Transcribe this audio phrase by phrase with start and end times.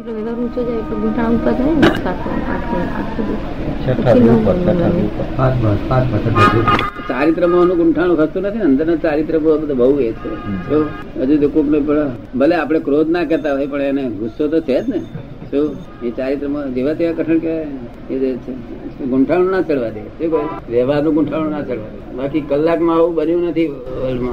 [0.00, 2.84] એટલે વ્યવહાર ઊંચો જાય એટલે ગુંઠાણ ઉપર થાય ને સાતમું આઠમું
[7.08, 7.72] ચારિત્રમાં
[8.20, 10.30] ખસતું નથી અંદર ચારિત્ર બહુ બધું બહુ એ છે.
[11.20, 14.58] હજુ તો કોક ને પણ ભલે આપણે ક્રોધ ના કરતા હોય પણ એને ગુસ્સો તો
[14.68, 14.98] છે જ ને.
[15.50, 15.66] શું
[16.06, 17.54] એ ચારિત્રમાં જેવા તેવા કઠણ કે
[18.10, 18.14] એ
[19.12, 20.02] ગુંઠાણું ના ચડવા દે.
[20.18, 21.98] શું કહ્યું વ્યવહારનું ગુંઠાણું ના ચડવા દે.
[22.18, 23.68] બાકી કલાકમાં આવું બન્યું નથી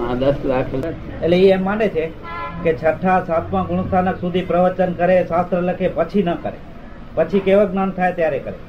[0.09, 0.71] આ દસ લાખ.
[1.23, 2.05] એટલે એ એમ માને છે
[2.65, 6.59] કે છઠ્ઠા સાતમા ગુણસ્થાનક સુધી પ્રવચન કરે શાસ્ત્ર લખે પછી ન કરે.
[7.15, 8.59] પછી કેવળ જ્ઞાન થાય ત્યારે કરે.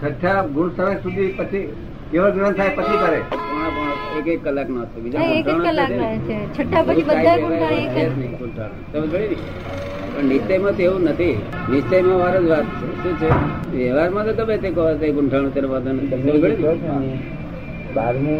[0.00, 1.62] છઠ્ઠા ગુણસ્થાનક સુધી પછી
[2.10, 3.20] કેવળ જ્ઞાન થાય પછી કરે?
[4.18, 5.90] એક એક કલાક નો હતો બીજા એક એક કલાક
[6.28, 6.38] છે.
[6.54, 7.98] છઠ્ઠા પછી બધા કાંઈ એક
[9.32, 9.36] જ.
[10.14, 11.34] પણ નિશ્ચયમાં તો એવું નથી.
[11.70, 12.88] નિશ્ચયમાં વાર જ વાત છે.
[13.02, 13.28] શું છે?
[13.76, 16.08] વ્યવહારમાં તો તમે તે કહો તે ગુંઠાણું તેનો વાંધો નથી.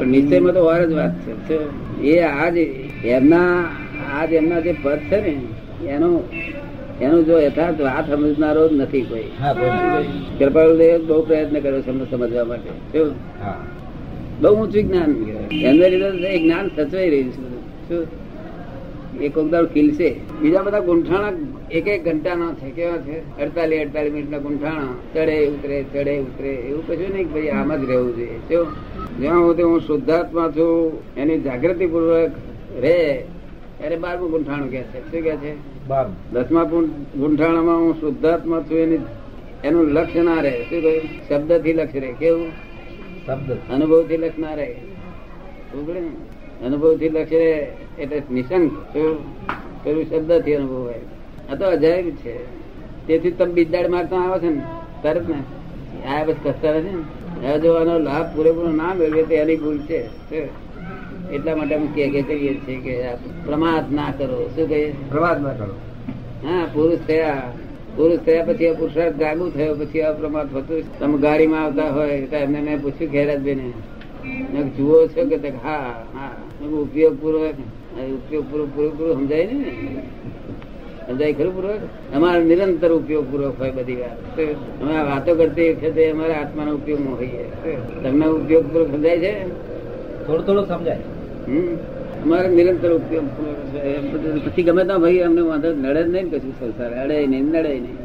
[0.06, 1.12] નિશ્ચયમાં તો વાર જ વાત
[1.48, 1.58] છે?
[2.02, 2.56] એ આજ
[3.04, 3.68] એમના
[4.14, 5.40] આજ એમના જે પદ છે ને
[5.88, 6.22] એનો
[7.00, 9.24] એનું જો યથાર્થ વાત સમજનારો જ નથી કોઈ.
[9.40, 9.52] હા
[10.38, 12.98] કૃપાળુદેવ બહુ પ્રયત્ન કર્યો છે સમજવા માટે.
[13.42, 13.60] હા.
[14.40, 15.14] બહુ ઊંચું જ્ઞાન
[15.52, 18.20] એમને લીધે જ્ઞાન સચવાઈ રહ્યું છે.
[19.20, 20.16] એ કોક દાડો ખીલશે.
[20.42, 21.32] બીજા બધા ગુંઠાણા
[21.70, 22.70] એક એક ઘંટાના છે.
[22.70, 23.42] કેવા છે?
[23.42, 24.88] અડતાલીસ અડતાલીસ મિનિટના ગુંઠાણા.
[25.14, 26.48] ચડે ઉતરે ચડે ઉતરે.
[26.48, 28.38] એવું કશું નહીં ભાઈ આમ જ રહેવું જોઈએ.
[29.20, 31.86] જ્યાં સુધી હું શુદ્ધાત્મા છું એની જાગૃતિ
[32.74, 35.00] પૂર્વક અરે બારમું ગુંઠાણું કે છે.
[35.10, 35.52] શું કે છે?
[36.32, 38.98] દસમા ગુંઠાણામાં હું શુદ્ધાત્મા છું એની
[39.64, 40.62] એનું લક્ષ્ય ના રહે.
[40.62, 41.02] શું કહ્યું?
[41.28, 42.12] શબ્દથી લક્ષ્ય રહે.
[42.12, 42.48] કેવું?
[43.26, 43.52] શબ્દ.
[43.72, 44.76] અનુભવથી લક્ષ ના રહે
[46.66, 47.68] અનુભવથી લક્ષ રહે
[47.98, 49.18] એટલે નિશંક શું?
[49.84, 51.00] પેલું શબ્દથી અનુભવ હોય
[51.50, 52.36] આ તો અજાયબ છે.
[53.06, 54.62] તેથી તમે બીજદાડ મારતા આવો છે ને
[55.02, 55.40] તરત ને.
[56.06, 57.48] આ બસ કસ્તા રહે છે ને.
[57.48, 60.00] હવે જો આનો લાભ પૂરેપૂરો ના મેળવે તો એની ભૂલ છે?
[61.30, 64.38] એટલા માટે અમે કે કે કહીએ છીએ કે આ પ્રમાદ ના કરો.
[64.54, 64.88] શું કહીએ?
[65.10, 65.74] પ્રમાદ ના કરો.
[66.42, 67.44] હા પુરુષ થયા.
[67.96, 70.82] પુરુષ થયા પછી આ પુરુષાર્થ જાગુ થયો પછી આ પ્રમાદ થતું.
[70.98, 73.68] તમે ગાડીમાં આવતા હોય તો એમને મેં પૂછ્યું ખેરાજભાઈને
[74.76, 75.78] જુઓ છો કે હા
[76.14, 76.32] હા.
[76.82, 77.56] ઉપયોગ પૂર્વક
[78.16, 79.70] ઉપયોગ પૂર્વક પૂરું પૂરું સમજાય ને?
[81.06, 81.82] સમજાય ખરું પૂર્વક
[82.14, 84.42] અમારે નિરંતર ઉપયોગ પૂર્વક હોય બધી વાત તો
[84.82, 87.44] અમે વાતો કરતી વખતે અમારા આત્માનો ઉપયોગ હોઈએ.
[88.02, 89.32] તમને ઉપયોગ પૂર્વક સમજાય છે?
[90.26, 91.04] થોડું થોડું સમજાય.
[92.22, 92.92] અમારે નિરંતર
[94.44, 96.90] પછી ગમે ત્યાં ભાઈ, અમને વાંધો નડે નહીં કશું સંસાર.
[97.02, 97.98] અડે નહીં, નડે નહીં.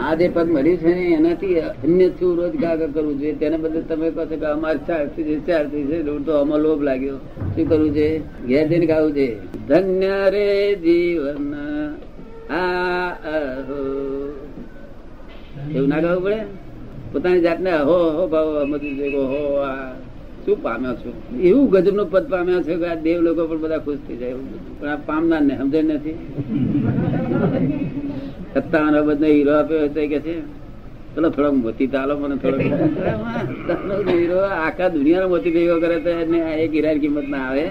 [0.00, 3.34] આ જે પદ મળ્યું છે ને, એનાથી અન્ય શું રોજગાર કરવું જોઈએ?
[3.34, 6.02] તેને બદલે તમે કહો છો કે અમારે ચાર છે ચાર છે.
[6.26, 7.18] તો અમારો લોભ લાગ્યો.
[7.54, 8.18] શું કરવું છે?
[8.46, 9.36] ઘેર જઈને ગાવું છે?
[9.68, 11.54] ધન્ય રે જીવન
[12.50, 13.12] આ
[15.74, 16.40] એવું ના ગાવું પડે?
[17.12, 19.22] પોતાની જાતને અહો અહો ભાવ સમજવું જોઈએ કે
[19.60, 19.92] આ.
[20.44, 21.10] શું પામ્યો છો?
[21.48, 24.36] એવું ગજબનું પદ પામ્યા છે કે આ દેવ લોકો પણ બધા ખુશ થઈ જાય
[24.80, 26.16] પણ આ પામનાર ને સમજે નથી.
[28.54, 30.34] સત્તાવન બધો હીરો આપ્યો હતો કે છે,
[31.14, 32.56] ચલો થોડો મોતી તાલો મને થોડો
[34.10, 37.64] હીરો, આખા દુનિયાનો મોતી ભેગો કરે તો એને એક હીરાની કિંમત ના આવે.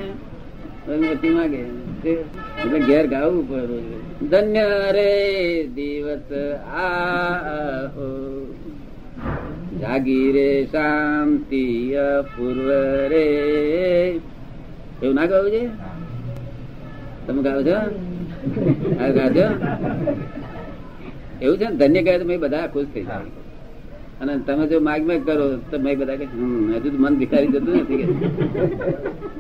[1.03, 1.61] મોતી માંગે.
[2.03, 3.77] એટલે ઘેર ગાવું પડે.
[4.31, 4.65] ધન્ય
[4.95, 5.11] રે
[5.75, 6.27] દિવસ
[6.85, 8.07] આહો.
[9.81, 12.69] જાગી રે શાંતિ અપૂર્વ
[13.12, 13.25] રે
[15.03, 15.64] એવું ના ગાવું છે?
[17.28, 17.78] તમે ગાવ છો?
[19.18, 19.46] ગાજો
[21.42, 21.75] એવું છે ને?
[21.75, 23.30] ધન્ય કહે તો મેં બધા ખુશ થઈ જાય.
[24.22, 27.75] અને તમે જો માગ માગ કરો તો મેં બધા કે હજુ તો મન ભિખારી જતું
[27.81, 28.06] નથી કે.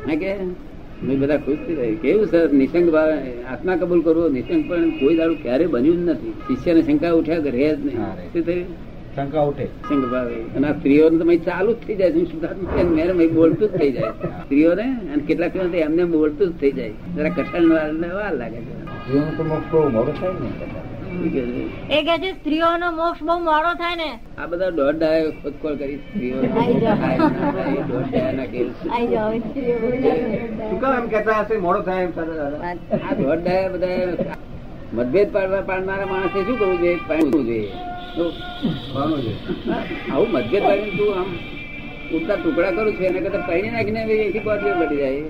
[0.07, 0.31] હા કે?
[1.03, 1.95] મેં બધા ખુશ થઈ જાય.
[1.95, 4.29] કેવું સરસ નિશંક ભાવે આત્મા કબૂલ કરવો?
[4.29, 6.33] નિશંક પણ કોઈ દાડું ક્યારે બન્યું જ નથી.
[6.47, 7.99] શિષ્યને શંકા ઉઠ્યા કે રહે જ નહીં.
[8.33, 8.90] શું થયું?
[9.15, 9.65] શંકા ઉઠે.
[9.87, 12.21] શંકા ભાવે અને આ સ્ત્રીઓને તો ચાલુ જ થઈ જાય છે.
[12.31, 14.11] શુદ્ધાત્મા મેરે બોલતું જ થઈ જાય
[14.43, 15.53] સ્ત્રીઓને અને કેટલાક
[15.87, 17.89] એમને બોલતું જ થઈ જાય જરા કઠણ વાર
[18.19, 18.73] વાર લાગે છે.
[19.01, 20.49] સ્ત્રીઓનો તો મોક્ષ બહુ મોડો થાય ને?
[21.95, 24.09] એ કે છે સ્ત્રીઓનો મોક્ષ બહુ મોડો થાય ને.
[24.41, 26.37] આ બધા દોઢ ડાય ખોદખોળ કરી સ્ત્રીઓ.
[30.69, 31.55] શું કામ એમ કેતા હશે?
[31.67, 32.59] મોડો થાય એમ સાથે દાદા.
[33.09, 34.39] આ દોઢ ડાયા બધા
[34.93, 36.99] મતભેદ પાડવા પાડનારા માણસે શું કરવું જોઈએ?
[37.07, 37.69] પાડવું જોઈએ.
[40.11, 41.29] આવું મતભેદ પાડીને તું આમ
[42.17, 45.23] ઉડતા ટુકડા કરું છું એના કરતા પૈણી નાખીને બી એથી બોટલીઓ પડી જાય.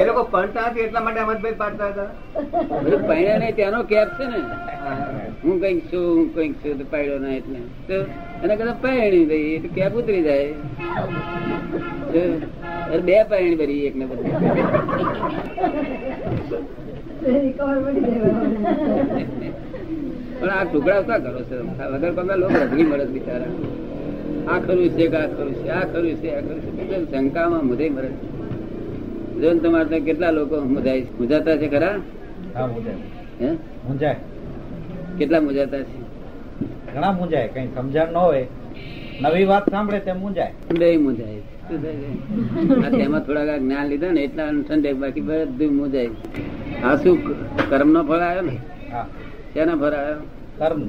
[0.00, 2.10] એ લોકો પડતા હતી એટલા માટે અમદભાઈ પાડતા હતા.
[2.84, 4.40] બધું પૈણા નહીં ત્યાંનો કેપ છે ને.
[5.42, 7.60] હું કંઈક છું હું કંઈક છું તો પાડ્યો ના એટલે.
[7.88, 7.96] તો
[8.42, 10.50] એના કરતા પૈણી રહી એટલે કેપ ઉતરી જાય.
[12.92, 14.32] અરે બે પૈણી ભરી એક ને બધું
[20.42, 21.56] પણ આ ટુકડા શા કરો છો?
[21.92, 23.52] વગર તમે લોકો રગડી મળે બિચારા.
[24.46, 25.68] આ ખરું છે કે આ ખરું છે?
[25.70, 26.70] આ ખરું છે આ ખરું છે.
[27.10, 28.10] શંકામાં મધે મરે
[29.40, 31.96] જો તમારે ત્યાં કેટલા લોકો મુજાય મુજાતા છે ખરા?
[33.84, 34.20] મૂંઝાય
[35.18, 35.96] કેટલા મુજાતા છે?
[36.86, 37.48] ઘણા મુંજાય.
[37.48, 38.46] કઈ સમજણ ન હોય.
[39.20, 40.52] નવી વાત સાંભળે તે મુંજાય.
[40.70, 41.40] બે મુજાય.
[42.92, 46.10] તેમાં થોડાક જ્ઞાન લીધા ને એટલા અનુસંધે બાકી બધું મુંજાય.
[46.82, 47.16] આ શું
[47.70, 48.54] કર્મ નો ફળ આવ્યો ને?
[48.90, 49.06] હા.
[49.54, 50.20] શેના ભરાયો
[50.58, 50.82] કર્મ.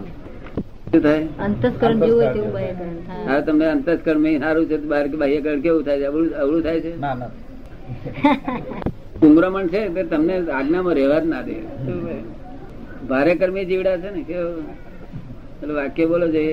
[0.91, 1.23] શું થાય?
[1.39, 5.83] અંતસ્કરણ જેવું હોય તેવું બહારકરણ થાય હવે તમને અંતસ્કર્મ સારું છે બહાર કે બાહ્યકરણ કેવું
[5.83, 6.05] થાય છે?
[6.05, 6.93] અવળું અવળું થાય છે?
[6.99, 7.29] ના ના.
[9.67, 11.55] છે તે તમને આજ્ઞામાં રહેવા જ ના દે.
[13.09, 15.73] ભારે કર્મી જીવડા છે ને કેવું?
[15.75, 16.45] વાક્ય બોલો છે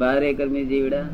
[0.00, 1.04] ભારે કર્મી જીવડા.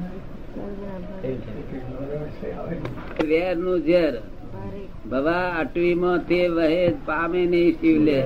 [3.28, 4.14] વેરનું ઝેર
[5.10, 8.18] ભવા અટવીમાં તે વહે પામે નહીં શિવલે.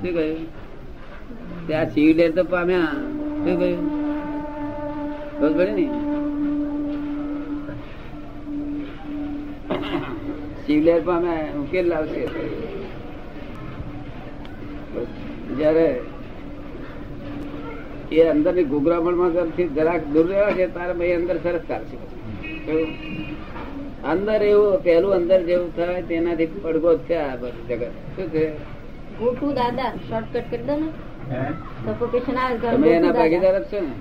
[0.00, 0.67] શું કહ્યું?
[1.68, 2.92] ત્યાં શિવલે તો પામ્યા.
[3.44, 3.80] શું કહ્યું?
[5.40, 5.86] ખબર ને?
[10.66, 12.22] શિવલેર પામ્યા, ઉકેલ લાવશે.
[15.58, 15.88] જયારે
[18.12, 21.96] એ અંદરની ગુગરામણથી જરાક દૂર રહેવા છે તારે ભાઈ અંદર સરસ ચાલશે
[24.12, 27.18] અંદર એવું પેલું અંદર જેવું થાય, તેનાથી પડઘો જ છે
[27.68, 27.92] જગત.
[28.16, 28.44] શું છે?
[29.20, 30.88] ગોટુ દાદા શોર્ટકટ કરી દો ને.
[31.28, 33.94] તમે એના ભાગીદાર જ છો ને?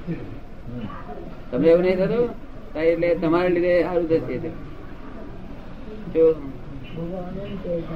[1.52, 2.30] તમને એવું નહીં થતું?
[2.76, 4.36] એટલે તમારા લીધે સારું થશે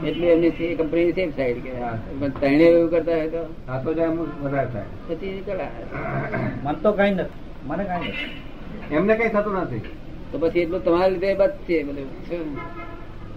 [0.04, 3.44] એટલે એમની કંપની સેફ સાઈડ કે હા પણ તણે એવું કરતા હોય તો?
[3.68, 4.88] આ તો જાય વધારે થાય.
[5.08, 5.34] પછી
[6.64, 7.30] મન તો કઈ નથી.
[7.64, 8.30] મને કઈ નથી.
[8.92, 9.84] એમને કઈ થતું નથી.
[10.32, 12.10] તો પછી એટલું તમારા લીધે બચશે બધું.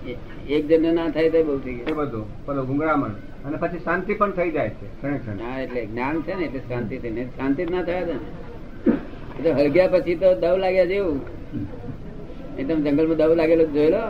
[0.04, 2.46] એક જણ ના થાય તો બહુ થઈ એ ગયું બધું.
[2.46, 3.14] પેલો ગુંગળામણ
[3.44, 5.42] અને પછી શાંતિ પણ થઈ જાય છે ક્ષણે ક્ષણે.
[5.42, 8.16] હા એટલે જ્ઞાન છે ને એટલે શાંતિ થઈ શાંતિ જ ના થયા ને.
[9.38, 11.20] એટલે હળગ્યા પછી તો દવ લાગ્યા જેવું.
[12.58, 14.02] એ તમે જંગલમાં દવ લાગેલો જોયેલો?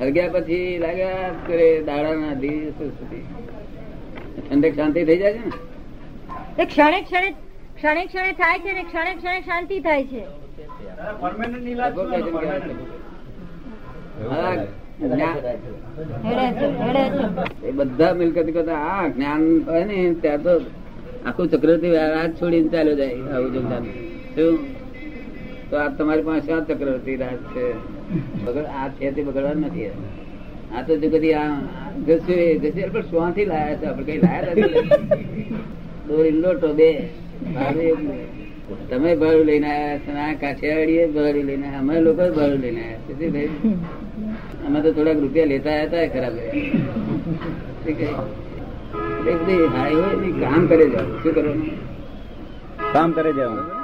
[0.00, 3.24] હળગ્યા પછી લાગ્યા કરે દાડાના દિવસ સુધી.
[4.40, 5.52] ઠંડક શાંતિ થઈ જાય છે ને?
[6.58, 7.30] એ ક્ષણે ક્ષણે
[7.76, 10.22] ક્ષણે ક્ષણે થાય છે ને ક્ષણે ક્ષણે શાંતિ થાય છે
[10.98, 12.96] હા, જ્ઞાન- હેડે છે હેડે છે
[17.64, 20.54] એ બધા મિલકત કરતા આ જ્ઞાન હોય ને ત્યાં તો
[21.26, 23.80] આખું ચક્રવર્તી રાજ છોડીને ચાલ્યો જાય આવું જમતા
[24.34, 24.54] શું?
[25.70, 27.64] તો આ તમારી પાસે આ ચક્રવર્તી રાજ છે?
[28.44, 29.90] બગડ આ છે તે બગડવાનું નથી
[30.74, 31.48] આ તો જો કદી આ
[32.06, 35.46] ઘસે ઘસે પણ શ્વાથી લાયા છે આપણે કઈ લાયા નથી.
[36.08, 36.90] દોરી લોટો બે
[37.74, 37.86] બે.
[38.68, 43.50] તમે ભાડું લઈને આવ્યા કાઠિયાવાડીએ ભાડું લઈને અમે લોકો ભાડું લઈને આવ્યા શું ભાઈ
[44.66, 46.36] અમે તો થોડાક રૂપિયા લેતા હતા ખરાબ
[50.40, 51.70] કામ કરે જાવ શું કરવાનું?
[52.92, 53.77] કામ કરે જવાનું